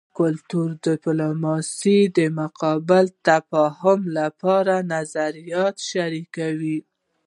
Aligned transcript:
کلتوري 0.17 0.75
ډیپلوماسي 0.87 1.97
د 2.17 2.19
متقابل 2.37 3.05
تفاهم 3.27 3.99
لپاره 4.17 4.73
نظریات 4.95 5.75
شریکوي 5.89 6.77